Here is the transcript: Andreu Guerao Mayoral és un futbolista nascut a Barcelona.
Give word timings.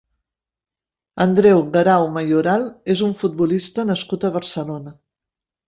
Andreu 1.25 1.61
Guerao 1.75 2.09
Mayoral 2.17 2.67
és 2.95 3.05
un 3.11 3.13
futbolista 3.21 3.89
nascut 3.93 4.29
a 4.29 4.35
Barcelona. 4.41 4.99